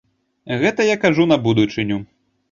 Гэта 0.61 0.87
я 0.87 0.95
кажу 1.03 1.27
на 1.31 1.37
будучыню. 1.43 1.97